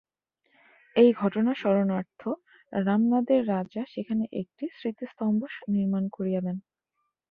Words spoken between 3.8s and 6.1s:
সেখানে একটি স্মৃতিস্তম্ভ নির্মাণ